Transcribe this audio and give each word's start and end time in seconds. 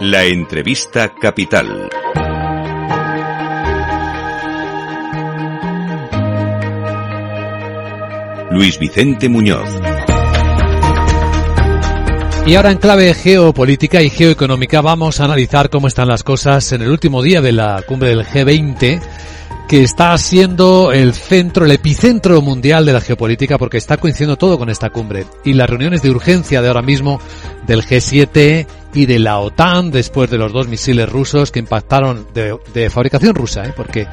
La 0.00 0.24
entrevista 0.24 1.12
capital. 1.12 1.90
Luis 8.50 8.78
Vicente 8.78 9.28
Muñoz. 9.28 9.68
Y 12.46 12.54
ahora 12.54 12.70
en 12.70 12.78
clave 12.78 13.12
geopolítica 13.12 14.00
y 14.00 14.08
geoeconómica 14.08 14.80
vamos 14.80 15.20
a 15.20 15.26
analizar 15.26 15.68
cómo 15.68 15.86
están 15.86 16.08
las 16.08 16.22
cosas 16.22 16.72
en 16.72 16.80
el 16.80 16.90
último 16.90 17.22
día 17.22 17.42
de 17.42 17.52
la 17.52 17.82
cumbre 17.86 18.08
del 18.08 18.24
G20 18.24 19.02
que 19.68 19.82
está 19.82 20.16
siendo 20.16 20.92
el 20.92 21.12
centro, 21.12 21.66
el 21.66 21.72
epicentro 21.72 22.40
mundial 22.40 22.86
de 22.86 22.94
la 22.94 23.02
geopolítica 23.02 23.58
porque 23.58 23.76
está 23.76 23.98
coincidiendo 23.98 24.36
todo 24.36 24.58
con 24.58 24.70
esta 24.70 24.88
cumbre. 24.88 25.26
Y 25.44 25.52
las 25.52 25.68
reuniones 25.68 26.00
de 26.00 26.10
urgencia 26.10 26.62
de 26.62 26.68
ahora 26.68 26.82
mismo 26.82 27.20
del 27.66 27.84
G7 27.84 28.66
y 28.94 29.06
de 29.06 29.18
la 29.18 29.38
OTAN 29.38 29.90
después 29.90 30.30
de 30.30 30.38
los 30.38 30.52
dos 30.52 30.68
misiles 30.68 31.08
rusos 31.08 31.50
que 31.50 31.60
impactaron 31.60 32.26
de, 32.34 32.90
fabricación 32.90 33.34
rusa, 33.34 33.64
¿eh? 33.64 33.72
porque 33.76 34.06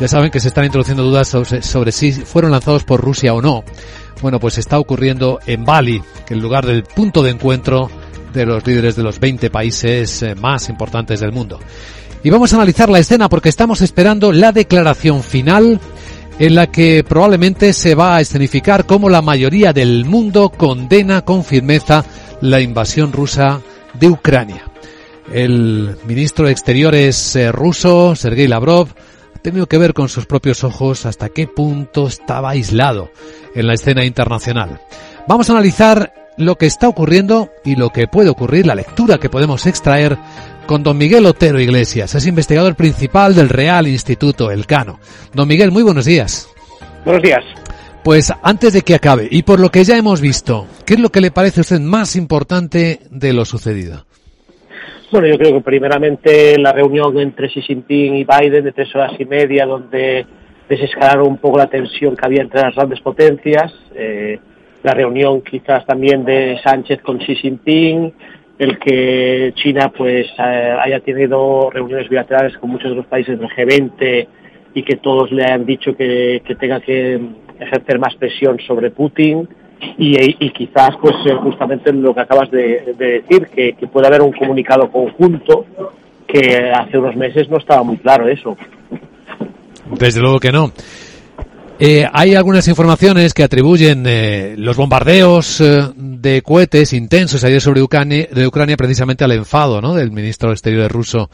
ya 0.00 0.08
saben 0.08 0.30
que 0.30 0.40
se 0.40 0.48
están 0.48 0.64
introduciendo 0.64 1.02
dudas 1.02 1.28
sobre, 1.28 1.92
si 1.92 2.12
fueron 2.12 2.50
lanzados 2.50 2.84
por 2.84 3.00
Rusia 3.00 3.34
o 3.34 3.42
no. 3.42 3.64
Bueno, 4.20 4.38
pues 4.38 4.58
está 4.58 4.78
ocurriendo 4.78 5.40
en 5.46 5.64
Bali, 5.64 6.02
que 6.26 6.34
el 6.34 6.40
lugar 6.40 6.64
del 6.64 6.84
punto 6.84 7.22
de 7.22 7.30
encuentro 7.30 7.90
de 8.32 8.46
los 8.46 8.66
líderes 8.66 8.96
de 8.96 9.02
los 9.02 9.18
20 9.18 9.50
países 9.50 10.22
eh, 10.22 10.34
más 10.34 10.68
importantes 10.68 11.20
del 11.20 11.32
mundo. 11.32 11.58
Y 12.22 12.30
vamos 12.30 12.52
a 12.52 12.56
analizar 12.56 12.88
la 12.88 13.00
escena 13.00 13.28
porque 13.28 13.48
estamos 13.48 13.80
esperando 13.80 14.32
la 14.32 14.52
declaración 14.52 15.22
final 15.22 15.80
en 16.38 16.54
la 16.54 16.68
que 16.68 17.04
probablemente 17.04 17.72
se 17.72 17.94
va 17.94 18.16
a 18.16 18.20
escenificar 18.20 18.86
cómo 18.86 19.08
la 19.08 19.22
mayoría 19.22 19.72
del 19.72 20.04
mundo 20.04 20.50
condena 20.50 21.22
con 21.22 21.44
firmeza 21.44 22.04
la 22.40 22.60
invasión 22.60 23.12
rusa 23.12 23.60
de 23.94 24.08
Ucrania. 24.08 24.64
El 25.32 25.96
ministro 26.06 26.46
de 26.46 26.52
Exteriores 26.52 27.36
eh, 27.36 27.52
ruso, 27.52 28.14
Sergei 28.16 28.48
Lavrov, 28.48 28.88
ha 29.34 29.38
tenido 29.38 29.66
que 29.66 29.78
ver 29.78 29.94
con 29.94 30.08
sus 30.08 30.26
propios 30.26 30.64
ojos 30.64 31.06
hasta 31.06 31.28
qué 31.28 31.46
punto 31.46 32.06
estaba 32.06 32.50
aislado 32.50 33.10
en 33.54 33.66
la 33.66 33.74
escena 33.74 34.04
internacional. 34.04 34.80
Vamos 35.28 35.48
a 35.48 35.52
analizar 35.52 36.12
lo 36.36 36.56
que 36.56 36.66
está 36.66 36.88
ocurriendo 36.88 37.50
y 37.64 37.76
lo 37.76 37.90
que 37.90 38.08
puede 38.08 38.30
ocurrir, 38.30 38.66
la 38.66 38.74
lectura 38.74 39.18
que 39.18 39.30
podemos 39.30 39.66
extraer 39.66 40.18
con 40.66 40.82
don 40.82 40.96
Miguel 40.96 41.26
Otero 41.26 41.60
Iglesias. 41.60 42.14
Es 42.14 42.26
investigador 42.26 42.74
principal 42.74 43.34
del 43.34 43.48
Real 43.48 43.86
Instituto 43.86 44.50
Elcano. 44.50 44.98
Don 45.32 45.48
Miguel, 45.48 45.70
muy 45.70 45.82
buenos 45.82 46.04
días. 46.04 46.48
Buenos 47.04 47.22
días. 47.22 47.42
Pues 48.04 48.32
antes 48.42 48.72
de 48.72 48.82
que 48.82 48.96
acabe, 48.96 49.28
y 49.30 49.44
por 49.44 49.60
lo 49.60 49.68
que 49.68 49.84
ya 49.84 49.96
hemos 49.96 50.20
visto, 50.20 50.66
¿qué 50.84 50.94
es 50.94 51.00
lo 51.00 51.10
que 51.10 51.20
le 51.20 51.30
parece 51.30 51.60
a 51.60 51.62
usted 51.62 51.80
más 51.80 52.16
importante 52.16 52.98
de 53.10 53.32
lo 53.32 53.44
sucedido? 53.44 54.04
Bueno, 55.12 55.28
yo 55.28 55.38
creo 55.38 55.52
que 55.52 55.60
primeramente 55.60 56.58
la 56.58 56.72
reunión 56.72 57.16
entre 57.18 57.48
Xi 57.48 57.62
Jinping 57.62 58.16
y 58.16 58.24
Biden 58.24 58.64
de 58.64 58.72
tres 58.72 58.92
horas 58.96 59.12
y 59.18 59.24
media, 59.24 59.66
donde 59.66 60.26
desescalaron 60.68 61.28
un 61.28 61.38
poco 61.38 61.58
la 61.58 61.68
tensión 61.68 62.16
que 62.16 62.26
había 62.26 62.42
entre 62.42 62.62
las 62.62 62.74
grandes 62.74 63.00
potencias, 63.00 63.72
eh, 63.94 64.38
la 64.82 64.94
reunión 64.94 65.42
quizás 65.42 65.86
también 65.86 66.24
de 66.24 66.58
Sánchez 66.64 67.02
con 67.02 67.18
Xi 67.18 67.36
Jinping, 67.36 68.12
el 68.58 68.78
que 68.78 69.52
China 69.56 69.92
pues 69.96 70.26
eh, 70.38 70.76
haya 70.80 71.00
tenido 71.00 71.70
reuniones 71.70 72.08
bilaterales 72.08 72.56
con 72.58 72.70
muchos 72.70 72.90
de 72.90 72.96
los 72.96 73.06
países 73.06 73.38
del 73.38 73.48
G20 73.48 74.26
y 74.74 74.82
que 74.82 74.96
todos 74.96 75.30
le 75.30 75.44
hayan 75.44 75.66
dicho 75.66 75.96
que, 75.96 76.42
tenga 76.58 76.80
que 76.80 77.20
ejercer 77.62 77.98
más 77.98 78.14
presión 78.16 78.58
sobre 78.66 78.90
Putin 78.90 79.48
y, 79.98 80.50
quizás 80.50 80.90
pues 81.00 81.14
eh, 81.26 81.34
justamente 81.42 81.92
lo 81.92 82.14
que 82.14 82.20
acabas 82.20 82.50
de, 82.50 82.94
decir 82.96 83.48
que, 83.48 83.72
que 83.72 83.86
puede 83.88 84.06
haber 84.06 84.22
un 84.22 84.32
comunicado 84.32 84.90
conjunto 84.90 85.66
que 86.26 86.70
hace 86.74 86.98
unos 86.98 87.16
meses 87.16 87.48
no 87.50 87.58
estaba 87.58 87.82
muy 87.82 87.98
claro 87.98 88.28
eso. 88.28 88.56
Desde 89.98 90.20
luego 90.20 90.38
que 90.38 90.52
no. 90.52 90.72
Eh, 91.78 92.06
hay 92.12 92.34
algunas 92.34 92.68
informaciones 92.68 93.34
que 93.34 93.42
atribuyen 93.42 94.04
eh, 94.06 94.54
los 94.56 94.76
bombardeos 94.76 95.60
eh, 95.60 95.90
de 95.96 96.40
cohetes 96.42 96.92
intensos 96.92 97.42
ayer 97.42 97.60
sobre 97.60 97.82
Ucrania, 97.82 98.28
de 98.30 98.46
Ucrania 98.46 98.76
precisamente 98.76 99.24
al 99.24 99.32
enfado 99.32 99.80
¿no? 99.80 99.94
del 99.94 100.12
ministro 100.12 100.50
de 100.50 100.54
Exteriores 100.54 100.92
ruso 100.92 101.28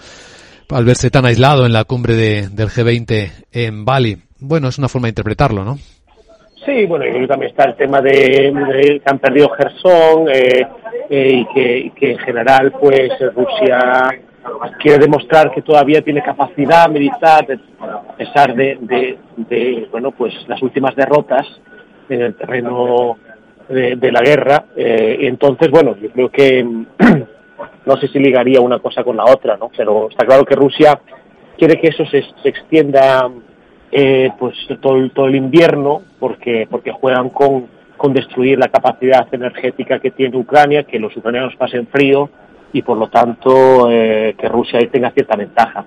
al 0.71 0.85
verse 0.87 1.11
tan 1.11 1.27
aislado 1.27 1.67
en 1.67 1.75
la 1.75 1.85
cumbre 1.85 2.15
de, 2.15 2.49
del 2.49 2.71
G20 2.71 3.31
en 3.53 3.85
Bali. 3.85 4.17
Bueno, 4.39 4.69
es 4.69 4.79
una 4.79 4.89
forma 4.89 5.09
de 5.09 5.11
interpretarlo, 5.11 5.65
¿no? 5.65 5.79
Sí, 6.69 6.85
bueno, 6.85 7.07
y 7.07 7.27
también 7.27 7.51
está 7.51 7.65
el 7.65 7.77
tema 7.77 8.03
de, 8.03 9.01
que 9.03 9.03
han 9.07 9.19
perdido 9.19 9.49
Gerson 9.49 10.29
y 11.09 11.45
que, 11.47 11.93
en 11.99 12.19
general 12.19 12.73
pues 12.79 13.11
Rusia 13.35 14.11
quiere 14.79 14.99
demostrar 14.99 15.51
que 15.51 15.63
todavía 15.63 16.03
tiene 16.03 16.23
capacidad 16.23 16.91
militar 16.91 17.47
a 17.81 18.13
pesar 18.13 18.55
de, 18.55 19.19
bueno 19.91 20.11
pues 20.11 20.35
las 20.47 20.61
últimas 20.61 20.95
derrotas 20.95 21.47
en 22.11 22.21
el 22.21 22.35
terreno 22.35 23.17
de, 23.71 24.13
la 24.13 24.21
guerra 24.21 24.67
eh, 24.77 25.21
entonces 25.23 25.71
bueno 25.71 25.97
yo 25.97 26.11
creo 26.11 26.29
que 26.31 26.63
no 27.87 27.97
sé 27.97 28.09
si 28.09 28.19
ligaría 28.19 28.61
una 28.61 28.79
cosa 28.79 29.03
con 29.03 29.17
la 29.17 29.25
otra 29.25 29.57
no 29.57 29.71
pero 29.75 30.11
está 30.11 30.27
claro 30.27 30.45
que 30.45 30.55
Rusia 30.55 31.01
quiere 31.57 31.81
que 31.81 31.89
eso 31.89 32.05
se, 32.05 32.19
extienda 32.45 33.27
eh, 33.91 34.31
pues 34.39 34.55
todo, 34.83 35.09
todo 35.09 35.29
el 35.29 35.37
invierno 35.37 36.03
porque 36.19 36.67
porque 36.71 36.93
juegan 36.93 37.31
con 37.31 37.67
con 37.97 38.13
destruir 38.13 38.59
la 38.59 38.69
capacidad 38.69 39.27
energética 39.33 39.99
que 39.99 40.13
tiene 40.13 40.37
Ucrania 40.37 40.85
que 40.85 40.99
los 40.99 41.17
ucranianos 41.17 41.57
pasen 41.57 41.87
frío 41.89 42.31
y 42.73 42.83
por 42.83 42.97
lo 42.97 43.09
tanto 43.09 43.91
eh, 43.91 44.35
que 44.39 44.49
Rusia 44.49 44.79
ahí 44.79 44.89
tenga 44.89 45.11
cierta 45.11 45.37
ventaja. 45.37 45.85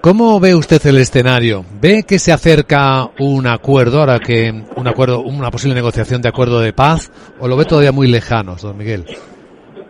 ¿Cómo 0.00 0.38
ve 0.38 0.54
usted 0.54 0.84
el 0.86 0.98
escenario? 0.98 1.64
¿Ve 1.80 2.04
que 2.06 2.20
se 2.20 2.32
acerca 2.32 3.08
un 3.18 3.46
acuerdo, 3.46 4.00
ahora 4.00 4.20
que 4.20 4.52
un 4.76 4.86
acuerdo, 4.86 5.20
una 5.22 5.50
posible 5.50 5.74
negociación 5.74 6.22
de 6.22 6.28
acuerdo 6.28 6.60
de 6.60 6.72
paz, 6.72 7.10
o 7.40 7.48
lo 7.48 7.56
ve 7.56 7.64
todavía 7.64 7.90
muy 7.90 8.06
lejano, 8.06 8.54
don 8.54 8.76
Miguel? 8.76 9.04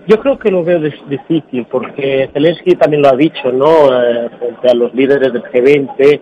Yo 0.09 0.19
creo 0.21 0.39
que 0.39 0.50
lo 0.50 0.65
veo 0.65 0.81
difícil, 0.81 1.66
porque 1.71 2.31
Zelensky 2.33 2.77
también 2.77 3.03
lo 3.03 3.09
ha 3.09 3.16
dicho, 3.16 3.53
¿no? 3.53 3.93
Eh, 3.93 4.31
frente 4.39 4.71
a 4.71 4.75
los 4.75 4.95
líderes 4.95 5.33
del 5.33 5.43
G20, 5.43 6.21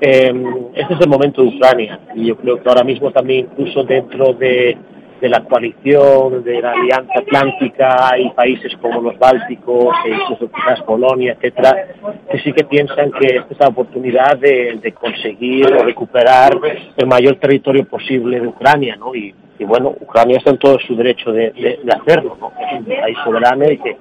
eh, 0.00 0.32
este 0.74 0.94
es 0.94 1.00
el 1.00 1.08
momento 1.08 1.42
de 1.42 1.48
Ucrania, 1.48 2.00
y 2.14 2.26
yo 2.26 2.36
creo 2.36 2.62
que 2.62 2.68
ahora 2.68 2.84
mismo 2.84 3.10
también, 3.10 3.48
incluso 3.50 3.82
dentro 3.84 4.32
de 4.32 4.76
de 5.20 5.28
la 5.28 5.40
coalición, 5.44 6.44
de 6.44 6.60
la 6.60 6.72
Alianza 6.72 7.20
Atlántica, 7.20 8.10
hay 8.12 8.30
países 8.30 8.72
como 8.80 9.00
los 9.00 9.18
Bálticos, 9.18 9.94
e 10.04 10.10
incluso 10.10 10.50
quizás 10.50 10.82
Polonia, 10.82 11.32
etcétera, 11.32 11.86
que 12.30 12.38
sí 12.40 12.52
que 12.52 12.64
piensan 12.64 13.10
que 13.12 13.36
esta 13.36 13.54
es 13.54 13.60
la 13.60 13.68
oportunidad 13.68 14.36
de, 14.38 14.94
conseguir 14.98 15.72
o 15.72 15.82
recuperar 15.82 16.52
el 16.96 17.06
mayor 17.06 17.36
territorio 17.36 17.84
posible 17.86 18.40
de 18.40 18.46
Ucrania, 18.46 18.96
¿no? 18.96 19.14
Y, 19.14 19.34
bueno, 19.60 19.94
Ucrania 20.00 20.36
está 20.36 20.50
en 20.50 20.58
todo 20.58 20.78
su 20.86 20.94
derecho 20.94 21.32
de, 21.32 21.80
hacerlo, 22.00 22.36
¿no? 22.38 22.52
Es 22.60 22.78
un 22.78 22.84
país 22.84 23.16
soberano 23.24 23.64
y 23.70 23.78
que, 23.78 23.96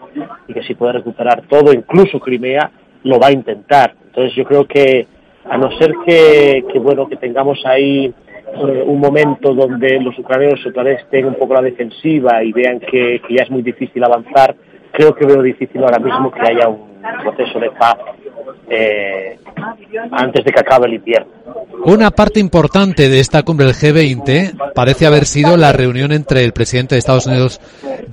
y 0.47 0.53
que 0.53 0.63
si 0.63 0.75
puede 0.75 0.93
recuperar 0.93 1.43
todo, 1.47 1.73
incluso 1.73 2.19
Crimea, 2.19 2.69
lo 3.03 3.19
va 3.19 3.27
a 3.27 3.31
intentar. 3.31 3.93
Entonces 4.07 4.35
yo 4.35 4.43
creo 4.43 4.65
que 4.65 5.07
a 5.49 5.57
no 5.57 5.69
ser 5.77 5.93
que, 6.05 6.63
bueno, 6.79 7.07
que 7.07 7.17
tengamos 7.17 7.59
ahí 7.65 8.05
eh, 8.05 8.83
un 8.85 8.99
momento 8.99 9.53
donde 9.53 9.99
los 9.99 10.17
ucranianos 10.17 10.65
otra 10.65 10.83
vez 10.83 11.01
estén 11.01 11.25
un 11.25 11.35
poco 11.35 11.53
a 11.53 11.61
la 11.61 11.69
defensiva 11.69 12.43
y 12.43 12.51
vean 12.51 12.79
que, 12.79 13.21
ya 13.29 13.43
es 13.43 13.51
muy 13.51 13.61
difícil 13.61 14.03
avanzar, 14.03 14.55
creo 14.91 15.13
que 15.13 15.25
veo 15.25 15.41
difícil 15.41 15.83
ahora 15.83 15.99
mismo 15.99 16.31
que 16.31 16.41
haya 16.41 16.67
un 16.67 16.95
proceso 17.23 17.59
de 17.59 17.69
paz 17.71 17.95
eh, 18.69 19.37
antes 20.11 20.43
de 20.43 20.51
que 20.51 20.59
acabe 20.59 20.87
el 20.87 20.95
invierno. 20.95 21.27
Una 21.85 22.09
parte 22.11 22.39
importante 22.39 23.09
de 23.09 23.19
esta 23.19 23.43
cumbre 23.43 23.67
del 23.67 23.75
G20 23.75 24.73
parece 24.73 25.05
haber 25.05 25.25
sido 25.25 25.57
la 25.57 25.71
reunión 25.71 26.11
entre 26.11 26.43
el 26.43 26.53
presidente 26.53 26.95
de 26.95 26.99
Estados 26.99 27.27
Unidos, 27.27 27.59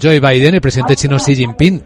Joe 0.00 0.20
Biden, 0.20 0.52
y 0.52 0.56
el 0.56 0.60
presidente 0.60 0.96
chino 0.96 1.16
Xi 1.16 1.34
Jinping. 1.34 1.82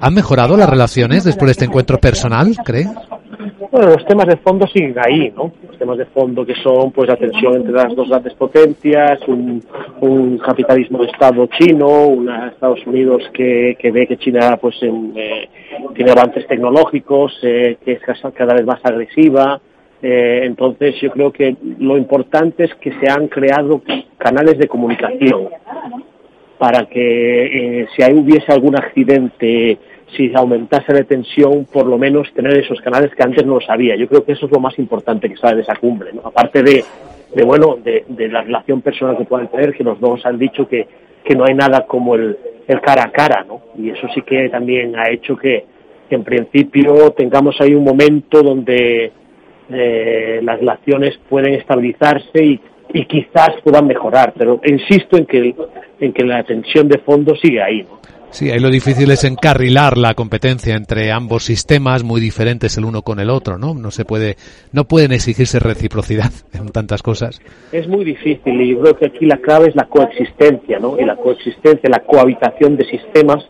¿Han 0.00 0.14
mejorado 0.14 0.56
las 0.56 0.68
relaciones 0.68 1.24
después 1.24 1.46
de 1.46 1.52
este 1.52 1.64
encuentro 1.66 1.98
personal, 1.98 2.56
cree? 2.64 2.86
Bueno, 3.70 3.90
los 3.90 4.06
temas 4.06 4.26
de 4.26 4.36
fondo 4.38 4.66
siguen 4.66 4.94
ahí, 4.98 5.30
¿no? 5.36 5.52
Los 5.66 5.78
temas 5.78 5.98
de 5.98 6.06
fondo 6.06 6.46
que 6.46 6.54
son, 6.54 6.90
pues, 6.90 7.08
la 7.08 7.16
tensión 7.16 7.56
entre 7.56 7.72
las 7.72 7.94
dos 7.94 8.08
grandes 8.08 8.32
potencias, 8.34 9.20
un, 9.28 9.62
capitalismo 10.38 10.98
de 11.02 11.10
Estado 11.10 11.46
chino, 11.46 12.06
una 12.06 12.48
Estados 12.48 12.86
Unidos 12.86 13.22
que, 13.34 13.76
ve 13.92 14.06
que 14.06 14.16
China, 14.16 14.56
pues, 14.58 14.76
eh, 14.82 15.48
tiene 15.94 16.10
avances 16.10 16.46
tecnológicos, 16.46 17.38
eh, 17.42 17.76
que 17.84 17.92
es 17.92 18.00
cada 18.34 18.54
vez 18.54 18.64
más 18.64 18.80
agresiva. 18.82 19.60
Eh, 20.00 20.42
entonces, 20.44 20.94
yo 21.02 21.10
creo 21.10 21.30
que 21.30 21.56
lo 21.78 21.98
importante 21.98 22.64
es 22.64 22.74
que 22.76 22.92
se 23.00 23.10
han 23.10 23.28
creado 23.28 23.82
canales 24.16 24.56
de 24.58 24.68
comunicación 24.68 25.48
para 26.58 26.86
que 26.86 27.86
si 27.94 28.02
ahí 28.02 28.14
hubiese 28.14 28.52
algún 28.52 28.76
accidente 28.76 29.78
si 30.16 30.32
aumentase 30.34 30.92
la 30.92 31.04
tensión, 31.04 31.66
por 31.66 31.86
lo 31.86 31.98
menos 31.98 32.32
tener 32.32 32.56
esos 32.56 32.80
canales 32.80 33.14
que 33.14 33.22
antes 33.22 33.44
no 33.44 33.54
lo 33.54 33.60
sabía. 33.60 33.96
Yo 33.96 34.08
creo 34.08 34.24
que 34.24 34.32
eso 34.32 34.46
es 34.46 34.52
lo 34.52 34.60
más 34.60 34.78
importante 34.78 35.28
que 35.28 35.36
sale 35.36 35.56
de 35.56 35.62
esa 35.62 35.76
cumbre, 35.76 36.12
¿no? 36.12 36.22
aparte 36.24 36.62
de, 36.62 36.84
de 37.34 37.44
bueno, 37.44 37.76
de, 37.82 38.04
la 38.28 38.42
relación 38.42 38.80
personal 38.80 39.16
que 39.16 39.24
puedan 39.24 39.48
tener, 39.48 39.74
que 39.74 39.84
los 39.84 40.00
dos 40.00 40.24
han 40.24 40.38
dicho 40.38 40.66
que, 40.66 40.86
que 41.24 41.34
no 41.34 41.44
hay 41.44 41.54
nada 41.54 41.86
como 41.86 42.14
el, 42.14 42.36
el 42.66 42.80
cara 42.80 43.04
a 43.04 43.10
cara, 43.10 43.44
¿no? 43.46 43.60
Y 43.76 43.90
eso 43.90 44.06
sí 44.14 44.22
que 44.22 44.48
también 44.48 44.96
ha 44.96 45.10
hecho 45.10 45.36
que, 45.36 45.64
en 46.10 46.24
principio 46.24 47.10
tengamos 47.10 47.60
ahí 47.60 47.74
un 47.74 47.84
momento 47.84 48.42
donde 48.42 49.12
eh, 49.70 50.40
las 50.42 50.58
relaciones 50.58 51.18
pueden 51.28 51.52
estabilizarse 51.52 52.42
y, 52.42 52.58
y, 52.94 53.04
quizás 53.04 53.50
puedan 53.62 53.86
mejorar, 53.86 54.32
pero 54.34 54.58
insisto 54.64 55.18
en 55.18 55.26
que, 55.26 55.54
en 56.00 56.12
que 56.12 56.24
la 56.24 56.42
tensión 56.44 56.88
de 56.88 56.98
fondo 56.98 57.34
sigue 57.36 57.62
ahí. 57.62 57.86
Sí, 58.30 58.50
ahí 58.50 58.60
lo 58.60 58.70
difícil 58.70 59.10
es 59.10 59.24
encarrilar 59.24 59.96
la 59.96 60.14
competencia 60.14 60.76
entre 60.76 61.10
ambos 61.12 61.44
sistemas 61.44 62.04
muy 62.04 62.20
diferentes 62.20 62.76
el 62.76 62.84
uno 62.84 63.02
con 63.02 63.20
el 63.20 63.30
otro, 63.30 63.58
¿no? 63.58 63.74
No 63.74 63.90
se 63.90 64.04
puede, 64.04 64.36
no 64.72 64.84
pueden 64.84 65.12
exigirse 65.12 65.58
reciprocidad 65.58 66.30
en 66.52 66.68
tantas 66.68 67.02
cosas. 67.02 67.40
Es 67.72 67.88
muy 67.88 68.04
difícil 68.04 68.60
y 68.60 68.72
yo 68.72 68.80
creo 68.80 68.96
que 68.96 69.06
aquí 69.06 69.26
la 69.26 69.38
clave 69.38 69.68
es 69.68 69.76
la 69.76 69.84
coexistencia, 69.84 70.78
¿no? 70.78 70.98
Y 70.98 71.04
la 71.04 71.16
coexistencia, 71.16 71.88
la 71.88 72.00
cohabitación 72.00 72.76
de 72.76 72.84
sistemas 72.84 73.48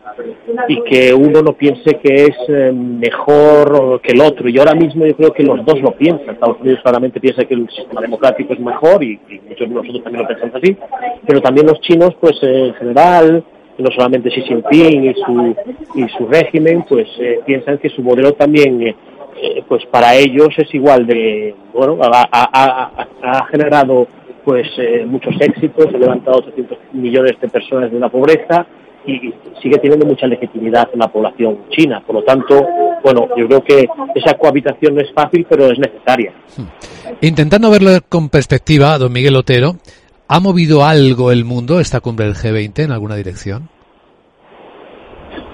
y 0.67 0.81
que 0.83 1.13
uno 1.13 1.41
no 1.41 1.53
piense 1.53 1.99
que 2.01 2.25
es 2.25 2.35
eh, 2.47 2.71
mejor 2.71 4.01
que 4.01 4.13
el 4.13 4.21
otro. 4.21 4.47
Y 4.47 4.57
ahora 4.59 4.75
mismo 4.75 5.05
yo 5.05 5.15
creo 5.15 5.33
que 5.33 5.43
los 5.43 5.63
dos 5.65 5.81
lo 5.81 5.91
piensan. 5.91 6.35
Estados 6.35 6.59
Unidos 6.61 6.79
claramente 6.81 7.19
piensa 7.19 7.43
que 7.45 7.53
el 7.53 7.67
sistema 7.69 8.01
democrático 8.01 8.53
es 8.53 8.59
mejor 8.59 9.03
y, 9.03 9.19
muchos 9.47 9.67
de 9.67 9.75
nosotros 9.75 10.03
también 10.03 10.23
lo 10.23 10.27
pensamos 10.27 10.55
así, 10.55 10.77
pero 11.27 11.41
también 11.41 11.67
los 11.67 11.79
chinos, 11.81 12.15
pues 12.19 12.37
en 12.41 12.73
general 12.75 13.43
no 13.83 13.91
solamente 13.91 14.29
Xi 14.29 14.41
Jinping 14.41 15.05
y 15.05 15.13
su, 15.13 15.55
y 15.95 16.09
su 16.17 16.27
régimen, 16.27 16.85
pues 16.87 17.07
eh, 17.19 17.39
piensan 17.45 17.77
que 17.77 17.89
su 17.89 18.01
modelo 18.01 18.33
también, 18.33 18.81
eh, 18.81 18.95
eh, 19.41 19.63
pues 19.67 19.85
para 19.85 20.15
ellos 20.15 20.49
es 20.57 20.73
igual 20.73 21.05
de, 21.05 21.55
bueno, 21.73 21.97
ha, 22.01 22.27
ha, 22.31 23.07
ha 23.21 23.45
generado 23.47 24.07
pues 24.49 24.67
eh, 24.77 25.05
muchos 25.05 25.35
éxitos, 25.39 25.93
ha 25.93 25.97
levantado 25.99 26.39
800 26.39 26.77
millones 26.93 27.39
de 27.39 27.47
personas 27.49 27.91
de 27.91 27.99
la 27.99 28.09
pobreza 28.09 28.65
y 29.05 29.33
sigue 29.61 29.77
teniendo 29.77 30.07
mucha 30.07 30.25
legitimidad 30.27 30.89
en 30.91 30.99
la 30.99 31.07
población 31.07 31.59
china. 31.69 32.01
Por 32.05 32.15
lo 32.15 32.23
tanto, 32.23 32.67
bueno, 33.03 33.27
yo 33.37 33.47
creo 33.47 33.63
que 33.63 33.87
esa 34.15 34.33
cohabitación 34.37 34.95
no 34.95 35.01
es 35.01 35.11
fácil, 35.13 35.45
pero 35.47 35.71
es 35.71 35.79
necesaria. 35.79 36.33
Intentando 37.21 37.69
verlo 37.69 37.91
con 38.09 38.29
perspectiva, 38.29 38.97
don 38.97 39.11
Miguel 39.13 39.35
Otero, 39.35 39.75
¿Ha 40.31 40.39
movido 40.39 40.85
algo 40.85 41.31
el 41.31 41.43
mundo 41.43 41.79
esta 41.79 42.01
cumbre 42.01 42.25
del 42.25 42.35
G20 42.35 42.83
en 42.83 42.91
alguna 42.91 43.15
dirección? 43.15 43.67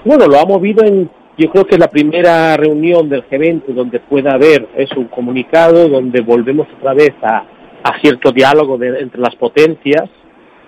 Bueno, 0.04 0.26
lo 0.26 0.38
ha 0.38 0.44
movido 0.44 0.84
en, 0.84 1.08
yo 1.38 1.50
creo 1.50 1.64
que 1.64 1.78
la 1.78 1.88
primera 1.88 2.54
reunión 2.58 3.08
del 3.08 3.26
G20 3.26 3.68
donde 3.68 4.00
pueda 4.00 4.34
haber 4.34 4.68
es 4.76 4.92
un 4.94 5.06
comunicado 5.06 5.88
donde 5.88 6.20
volvemos 6.20 6.68
otra 6.78 6.92
vez 6.92 7.14
a, 7.22 7.44
a 7.84 8.00
cierto 8.02 8.32
diálogo 8.32 8.76
de, 8.76 9.00
entre 9.00 9.18
las 9.18 9.34
potencias, 9.36 10.10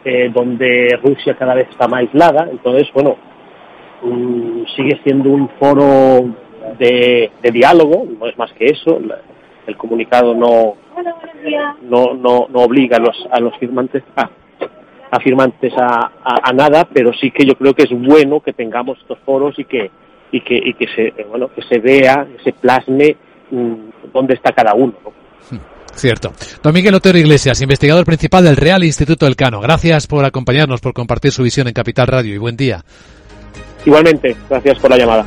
eh, 0.06 0.30
donde 0.32 0.98
Rusia 1.02 1.36
cada 1.38 1.54
vez 1.54 1.68
está 1.70 1.86
más 1.86 2.00
aislada. 2.00 2.48
Entonces, 2.50 2.88
bueno, 2.94 3.16
um, 4.02 4.64
sigue 4.74 4.98
siendo 5.04 5.28
un 5.28 5.50
foro 5.60 6.34
de, 6.78 7.30
de 7.42 7.50
diálogo, 7.50 8.06
no 8.18 8.26
es 8.26 8.38
más 8.38 8.50
que 8.54 8.64
eso. 8.68 9.00
El 9.68 9.76
comunicado 9.76 10.34
no, 10.34 10.76
no, 11.82 12.14
no, 12.14 12.46
no 12.48 12.60
obliga 12.60 12.96
a 12.96 13.00
los, 13.00 13.16
a 13.30 13.38
los 13.38 13.56
firmantes 13.58 14.02
a, 14.16 14.28
a 15.10 15.20
firmantes 15.20 15.72
a, 15.76 16.10
a, 16.24 16.50
a, 16.50 16.52
nada, 16.52 16.88
pero 16.92 17.12
sí 17.12 17.30
que 17.30 17.46
yo 17.46 17.54
creo 17.54 17.74
que 17.74 17.84
es 17.84 17.90
bueno 17.90 18.40
que 18.40 18.52
tengamos 18.52 18.98
estos 18.98 19.18
foros 19.26 19.58
y 19.58 19.66
que, 19.66 19.90
y 20.32 20.40
que, 20.40 20.56
y 20.56 20.74
que 20.74 20.86
se, 20.88 21.22
bueno, 21.24 21.48
que 21.54 21.62
se 21.62 21.78
vea, 21.78 22.26
que 22.26 22.42
se 22.42 22.52
plasme 22.52 23.16
mmm, 23.50 23.74
dónde 24.12 24.34
está 24.34 24.52
cada 24.52 24.74
uno. 24.74 24.94
¿no? 25.04 25.12
Cierto. 25.94 26.32
Don 26.62 26.72
Miguel 26.72 26.94
Otero 26.94 27.18
Iglesias, 27.18 27.60
investigador 27.60 28.04
principal 28.04 28.44
del 28.44 28.56
Real 28.56 28.84
Instituto 28.84 29.26
del 29.26 29.36
Cano. 29.36 29.60
Gracias 29.60 30.06
por 30.06 30.24
acompañarnos, 30.24 30.80
por 30.80 30.92
compartir 30.94 31.32
su 31.32 31.42
visión 31.42 31.66
en 31.66 31.74
Capital 31.74 32.06
Radio 32.06 32.34
y 32.34 32.38
buen 32.38 32.56
día. 32.56 32.82
Igualmente, 33.84 34.36
gracias 34.48 34.78
por 34.78 34.90
la 34.90 34.96
llamada. 34.96 35.26